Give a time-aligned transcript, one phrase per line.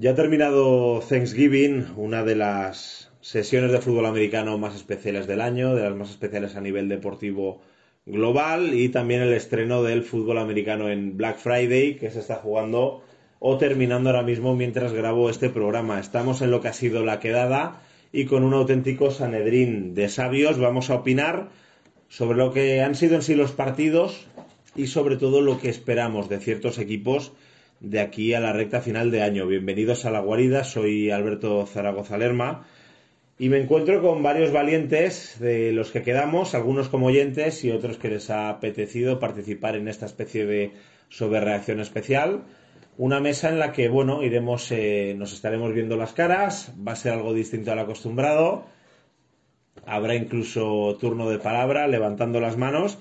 [0.00, 5.74] Ya ha terminado Thanksgiving, una de las sesiones de fútbol americano más especiales del año,
[5.74, 7.62] de las más especiales a nivel deportivo
[8.06, 13.02] global y también el estreno del fútbol americano en Black Friday que se está jugando
[13.40, 15.98] o terminando ahora mismo mientras grabo este programa.
[15.98, 20.60] Estamos en lo que ha sido la quedada y con un auténtico sanedrín de sabios
[20.60, 21.48] vamos a opinar
[22.06, 24.28] sobre lo que han sido en sí los partidos
[24.76, 27.32] y sobre todo lo que esperamos de ciertos equipos
[27.80, 29.46] de aquí a la recta final de año.
[29.46, 32.66] Bienvenidos a la guarida, soy Alberto Zaragoza Lerma
[33.38, 37.96] y me encuentro con varios valientes de los que quedamos, algunos como oyentes y otros
[37.96, 40.72] que les ha apetecido participar en esta especie de
[41.08, 42.42] sobrereacción especial.
[42.96, 46.96] Una mesa en la que, bueno, iremos, eh, nos estaremos viendo las caras, va a
[46.96, 48.64] ser algo distinto al acostumbrado.
[49.86, 52.98] Habrá incluso turno de palabra, levantando las manos.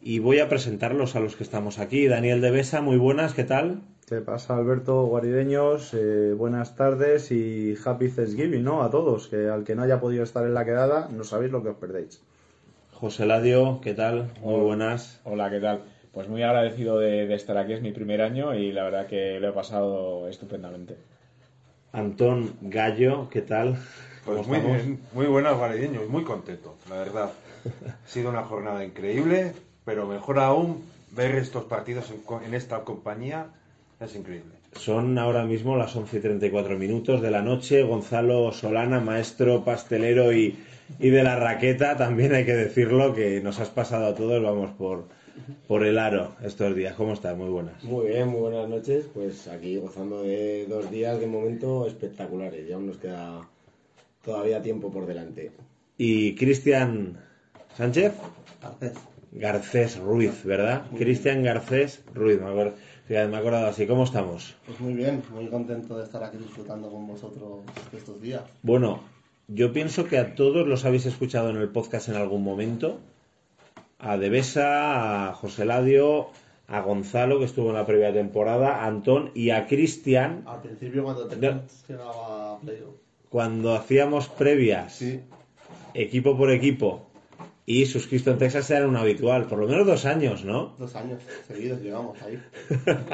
[0.00, 2.06] Y voy a presentarlos a los que estamos aquí.
[2.06, 3.82] Daniel de Besa, muy buenas, ¿qué tal?
[4.08, 5.92] ¿Qué pasa, Alberto Guarideños?
[5.92, 8.84] Eh, buenas tardes y Happy Thanksgiving, ¿no?
[8.84, 11.60] A todos, que al que no haya podido estar en la quedada, no sabéis lo
[11.64, 12.22] que os perdéis.
[12.92, 14.30] José Ladio, ¿qué tal?
[14.42, 15.20] Muy buenas.
[15.24, 15.80] Hola, ¿qué tal?
[16.12, 19.48] Pues muy agradecido de, estar aquí, es mi primer año y la verdad que lo
[19.48, 20.96] he pasado estupendamente.
[21.90, 23.76] Antón Gallo, ¿qué tal?
[24.24, 27.32] Pues muy bien, muy buenas, Guarideños, muy contento, la verdad.
[28.04, 29.52] Ha sido una jornada increíble,
[29.84, 33.48] pero mejor aún ver estos partidos en esta compañía
[34.00, 34.54] es increíble.
[34.72, 37.82] Son ahora mismo las 11 y 34 minutos de la noche.
[37.82, 40.56] Gonzalo Solana, maestro pastelero y,
[40.98, 45.08] de la raqueta, también hay que decirlo que nos has pasado a todos, vamos, por,
[45.66, 46.94] por el aro estos días.
[46.94, 47.36] ¿Cómo estás?
[47.36, 47.82] Muy buenas.
[47.84, 49.06] Muy bien, muy buenas noches.
[49.12, 52.68] Pues aquí gozando de dos días de momento espectaculares.
[52.68, 53.48] Ya aún nos queda
[54.24, 55.52] todavía tiempo por delante.
[55.96, 57.18] ¿Y Cristian
[57.76, 58.12] Sánchez?
[58.60, 59.15] Garcés.
[59.32, 60.86] Garcés Ruiz, ¿verdad?
[60.96, 62.74] Cristian Garcés Ruiz, me acuerdo.
[63.06, 63.86] Fíjate, me he acordado así.
[63.86, 64.56] ¿Cómo estamos?
[64.66, 67.60] Pues muy bien, muy contento de estar aquí disfrutando con vosotros
[67.96, 68.42] estos días.
[68.62, 69.00] Bueno,
[69.48, 72.98] yo pienso que a todos los habéis escuchado en el podcast en algún momento.
[73.98, 76.28] A Devesa, a José Ladio,
[76.68, 80.42] a Gonzalo, que estuvo en la previa temporada, a Antón y a Cristian.
[80.46, 82.60] Al principio cuando te no,
[83.28, 85.20] Cuando hacíamos previas, sí.
[85.94, 87.06] equipo por equipo,
[87.66, 90.76] y sus en Texas eran un habitual, por lo menos dos años, ¿no?
[90.78, 92.40] Dos años seguidos llegamos ahí.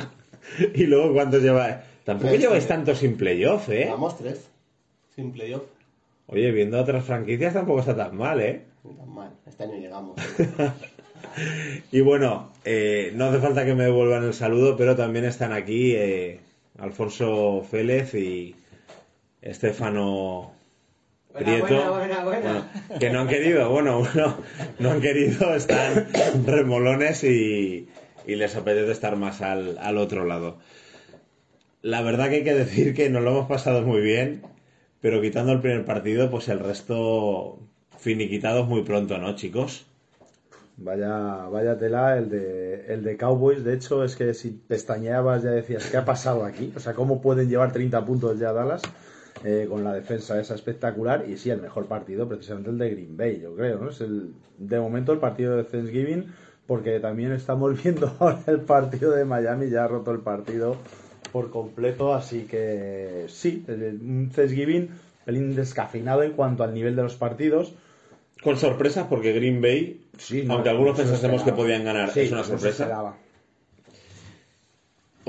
[0.74, 1.76] y luego, ¿cuántos lleváis?
[2.04, 3.84] Tampoco lleváis tanto sin playoff, ¿eh?
[3.84, 4.48] Llevamos tres
[5.14, 5.64] sin playoff.
[6.28, 8.64] Oye, viendo otras franquicias tampoco está tan mal, ¿eh?
[8.84, 10.16] No tan mal, este año llegamos.
[11.92, 15.94] y bueno, eh, no hace falta que me devuelvan el saludo, pero también están aquí
[15.94, 16.40] eh,
[16.78, 18.56] Alfonso Félez y
[19.42, 20.52] Estefano
[22.98, 24.02] que no han querido, bueno,
[24.78, 26.08] no han querido, están
[26.46, 27.88] remolones y,
[28.26, 30.58] les apetece estar más al, al, otro lado.
[31.80, 34.42] La verdad que hay que decir que nos lo hemos pasado muy bien,
[35.00, 37.58] pero quitando el primer partido, pues el resto
[37.98, 39.86] finiquitados muy pronto, ¿no, chicos?
[40.80, 43.64] Vaya, vaya tela el de, el de Cowboys.
[43.64, 46.72] De hecho, es que si pestañeabas ya decías, ¿qué ha pasado aquí?
[46.76, 48.82] O sea, ¿cómo pueden llevar 30 puntos ya Dallas?
[49.44, 53.16] Eh, con la defensa esa espectacular y sí, el mejor partido precisamente el de Green
[53.16, 53.90] Bay, yo creo, ¿no?
[53.90, 56.26] Es el, de momento el partido de Thanksgiving
[56.66, 60.76] porque también estamos viendo ahora el partido de Miami, ya ha roto el partido
[61.32, 64.88] por completo, así que sí, un Thanksgiving
[65.24, 67.74] pelín descafeinado en cuanto al nivel de los partidos.
[68.42, 73.14] Con sorpresas porque Green Bay, sí, aunque algunos pensásemos que podían ganar, es una sorpresa.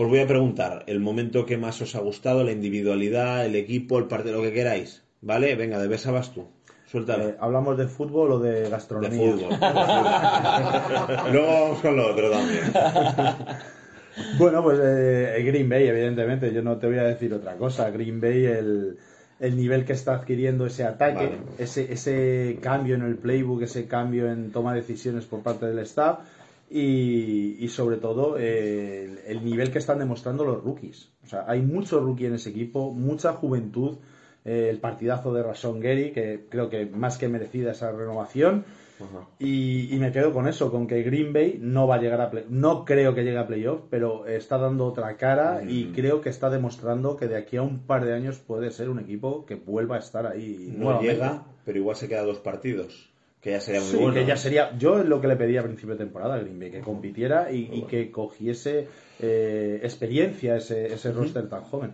[0.00, 3.98] Os voy a preguntar el momento que más os ha gustado, la individualidad, el equipo,
[3.98, 5.02] el partido, lo que queráis.
[5.22, 5.56] ¿Vale?
[5.56, 6.46] Venga, de Besa vas tú.
[6.86, 7.30] Suéltalo.
[7.30, 9.26] Eh, ¿Hablamos de fútbol o de gastronomía?
[9.26, 9.58] De fútbol.
[11.32, 12.62] Luego vamos con lo otro también.
[14.38, 16.54] bueno, pues eh, Green Bay, evidentemente.
[16.54, 17.90] Yo no te voy a decir otra cosa.
[17.90, 18.98] Green Bay, el,
[19.40, 24.30] el nivel que está adquiriendo ese ataque, ese, ese cambio en el playbook, ese cambio
[24.30, 26.20] en toma de decisiones por parte del staff
[26.70, 31.10] y, sobre todo el, nivel que están demostrando los rookies.
[31.24, 33.98] O sea, hay mucho rookie en ese equipo, mucha juventud,
[34.44, 38.64] eh, el partidazo de Rason Gary, que creo que más que merecida esa renovación.
[39.38, 42.30] Y, y me quedo con eso, con que Green Bay no va a llegar a
[42.32, 46.30] play, no creo que llegue a playoff, pero está dando otra cara y creo que
[46.30, 49.54] está demostrando que de aquí a un par de años puede ser un equipo que
[49.54, 50.72] vuelva a estar ahí.
[50.72, 51.14] No nuevamente.
[51.14, 53.08] llega, pero igual se queda dos partidos.
[53.40, 54.14] Que ya sería muy Sí, bueno.
[54.14, 54.76] que ya sería.
[54.78, 57.52] Yo es lo que le pedí a principio de temporada a Green Bay, que compitiera
[57.52, 58.88] y, y que cogiese
[59.20, 61.92] eh, experiencia ese, ese roster tan joven.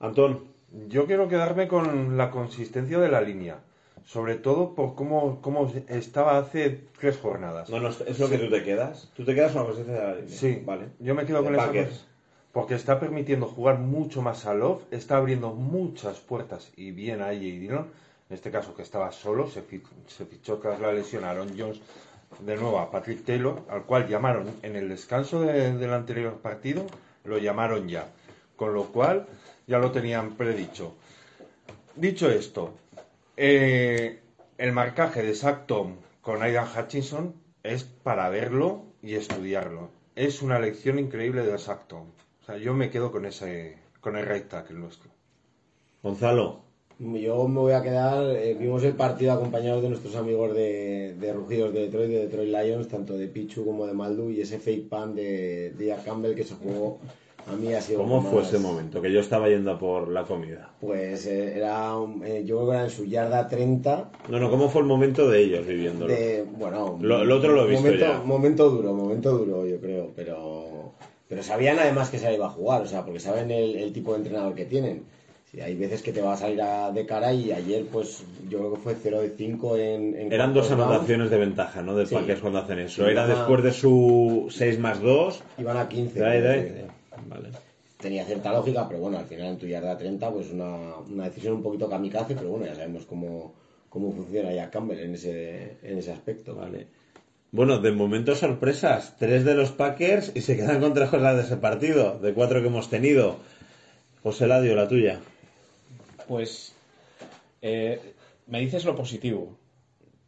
[0.00, 0.44] Antón,
[0.88, 3.58] Yo quiero quedarme con la consistencia de la línea.
[4.06, 7.70] Sobre todo por cómo, cómo estaba hace tres jornadas.
[7.70, 9.10] no, no, es lo que tú te quedas.
[9.16, 10.28] Tú te quedas con la presencia de la línea.
[10.36, 10.86] Sí, vale.
[10.98, 11.88] Yo me quedo De con esa Packers.
[11.90, 12.04] cosa,
[12.52, 17.28] Porque está permitiendo jugar mucho más a Love, está abriendo muchas puertas y bien a
[17.28, 17.86] AJ Dillon.
[18.34, 21.54] En este caso que estaba solo, se fichó, se fichó tras la lesión a Aaron
[21.56, 21.80] Jones
[22.40, 26.84] de nuevo a Patrick Taylor, al cual llamaron en el descanso de- del anterior partido,
[27.22, 28.08] lo llamaron ya.
[28.56, 29.28] Con lo cual
[29.68, 30.96] ya lo tenían predicho.
[31.94, 32.74] Dicho esto,
[33.36, 34.20] eh,
[34.58, 39.90] el marcaje de Zach Tom con Aidan Hutchinson es para verlo y estudiarlo.
[40.16, 42.08] Es una lección increíble de Zach Tom.
[42.42, 45.08] O sea, yo me quedo con ese, con el right tackle nuestro.
[46.02, 46.64] Gonzalo,
[47.00, 51.32] Yo me voy a quedar, eh, vimos el partido acompañados de nuestros amigos de, de
[51.32, 54.88] Rugidos de Detroit, de Detroit Lions, tanto de Pichu como de Maldu, y ese fake
[54.88, 57.00] pan de, de Jack Campbell que se jugó,
[57.52, 57.98] a mí ha sido...
[57.98, 59.02] ¿cómo más- fue ese momento?
[59.02, 60.72] Que yo estaba yendo por la comida.
[60.80, 61.94] Pues eh, era,
[62.24, 65.28] eh, yo creo que era en su yarda 30, No, no, ¿cómo fue el momento
[65.28, 66.12] de ellos viviéndolo?
[66.14, 66.96] de, bueno...
[67.02, 68.20] Lo- lo otro lo he visto momento, ya.
[68.20, 70.92] Momento duro, momento duro, yo creo, pero...
[71.26, 74.12] Pero sabían además que se iba a jugar, o sea, porque saben el, el tipo
[74.12, 75.02] de entrenador que tienen.
[75.54, 78.58] Sí, hay veces que te va a salir a- de cara y ayer, pues, yo
[78.58, 80.16] creo que fue 0 de 5 en...
[80.16, 81.94] en Eran dos anotaciones de ventaja, ¿no?
[81.94, 82.14] De Sí.
[82.14, 83.06] Packers cuando hacen eso.
[83.06, 85.42] Era a- después de su 6 más 2.
[85.58, 86.18] Iban a 15.
[86.18, 86.84] Dai, dai.
[87.28, 87.50] Vale.
[87.98, 91.54] Tenía cierta lógica, pero bueno, al final en tu yarda 30, pues una, una decisión
[91.54, 93.54] un poquito kamikaze, pero bueno, ya sabemos cómo,
[93.88, 96.54] cómo funciona ya Campbell en ese, en ese aspecto.
[96.54, 96.86] Vale.
[97.52, 99.14] Bueno, de momento sorpresas.
[99.18, 102.60] Tres de los Packers y se quedan con tres cosas de ese partido, de cuatro
[102.60, 103.36] que hemos tenido.
[104.24, 105.20] José Ladio, la tuya.
[106.26, 106.74] Pues
[107.62, 108.14] eh,
[108.46, 109.58] me dices lo positivo.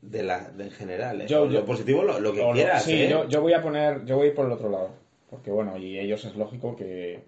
[0.00, 1.26] De la, de en general, ¿eh?
[1.28, 3.08] Yo- lo positivo, lo, lo que lo- quieras, sí, ¿eh?
[3.08, 4.90] yo, yo voy a poner, yo voy a ir por el otro lado.
[5.30, 7.22] Porque bueno, y ellos es lógico que,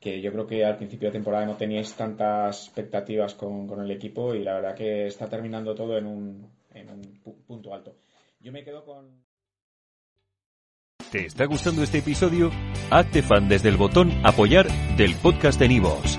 [0.00, 3.90] que yo creo que al principio de temporada no teníais tantas expectativas con, con el
[3.90, 7.94] equipo y la verdad que está terminando todo en un, en un pu- punto alto.
[8.40, 9.22] Yo me quedo con...
[11.12, 12.50] ¿Te está gustando este episodio?
[12.90, 14.66] Hazte fan desde el botón Apoyar
[14.96, 16.18] del podcast de Nivos.